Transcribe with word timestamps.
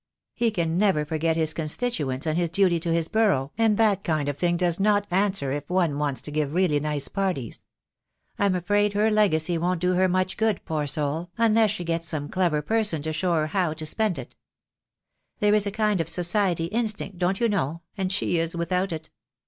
He 0.33 0.49
can 0.49 0.79
never 0.79 1.05
forget 1.05 1.35
his 1.37 1.53
constituents 1.53 2.25
and 2.25 2.35
his 2.35 2.49
duty 2.49 2.79
to 2.79 2.91
his 2.91 3.07
borough, 3.07 3.51
and 3.55 3.77
that 3.77 4.03
kind 4.03 4.27
of 4.27 4.35
thing 4.35 4.57
does 4.57 4.79
not 4.79 5.05
answer 5.11 5.51
if 5.51 5.69
one 5.69 5.99
wants 5.99 6.23
to 6.23 6.31
give 6.31 6.55
really 6.55 6.79
nice 6.79 7.07
parties. 7.07 7.67
I'm 8.39 8.55
afraid 8.55 8.93
her 8.93 9.11
legacy 9.11 9.59
won't 9.59 9.79
do 9.79 9.93
her 9.93 10.09
much 10.09 10.37
good, 10.37 10.59
poor 10.65 10.87
soul, 10.87 11.29
un 11.37 11.53
less 11.53 11.69
she 11.69 11.83
gets 11.83 12.07
some 12.07 12.29
clever 12.29 12.63
person 12.63 13.03
to 13.03 13.13
show 13.13 13.33
her 13.35 13.45
how 13.45 13.75
to 13.75 13.85
spend 13.85 14.17
it. 14.17 14.35
There 15.39 15.53
is 15.53 15.67
a 15.67 15.71
kind 15.71 16.01
of 16.01 16.09
society 16.09 16.65
instinct, 16.65 17.19
don't 17.19 17.39
you 17.39 17.47
know, 17.47 17.83
and 17.95 18.11
she 18.11 18.39
is 18.39 18.55
without 18.55 18.91
it. 18.91 19.11